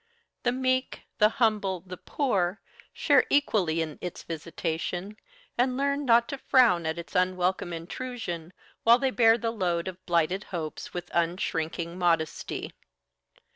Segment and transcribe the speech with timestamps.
[0.41, 2.59] The meek, the humble, the poor
[2.91, 5.15] share equally in its visitation,
[5.59, 8.51] and learn not to frown at its unwelcome intrusion
[8.81, 12.73] while they bear the load of blighted hopes with unshrinking modesty.